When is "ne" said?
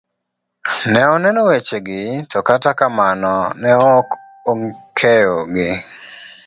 0.91-1.01, 3.61-3.71